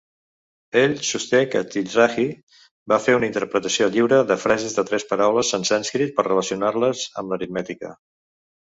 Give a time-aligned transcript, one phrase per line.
[0.79, 2.25] Ell sosté que Tirthaji
[2.93, 7.35] va fer una interpretació lliure de frases de tres paraules en sànscrit per relacionar-les amb
[7.37, 7.97] l'aritmètica.